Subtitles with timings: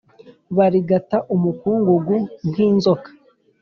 [0.57, 2.15] Barigata umukungugu
[2.49, 3.09] nk inzoka